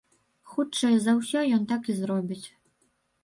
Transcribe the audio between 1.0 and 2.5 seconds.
за ўсё, ён так і зробіць.